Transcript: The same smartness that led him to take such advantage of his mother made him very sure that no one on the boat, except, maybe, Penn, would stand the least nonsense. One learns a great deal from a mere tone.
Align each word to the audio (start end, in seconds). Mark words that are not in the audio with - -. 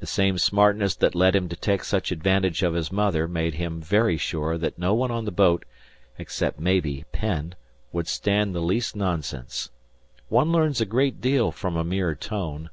The 0.00 0.06
same 0.06 0.36
smartness 0.36 0.94
that 0.96 1.14
led 1.14 1.34
him 1.34 1.48
to 1.48 1.56
take 1.56 1.82
such 1.82 2.12
advantage 2.12 2.62
of 2.62 2.74
his 2.74 2.92
mother 2.92 3.26
made 3.26 3.54
him 3.54 3.80
very 3.80 4.18
sure 4.18 4.58
that 4.58 4.78
no 4.78 4.92
one 4.92 5.10
on 5.10 5.24
the 5.24 5.30
boat, 5.30 5.64
except, 6.18 6.60
maybe, 6.60 7.06
Penn, 7.12 7.54
would 7.90 8.08
stand 8.08 8.54
the 8.54 8.60
least 8.60 8.94
nonsense. 8.94 9.70
One 10.28 10.52
learns 10.52 10.82
a 10.82 10.84
great 10.84 11.22
deal 11.22 11.50
from 11.50 11.78
a 11.78 11.82
mere 11.84 12.14
tone. 12.14 12.68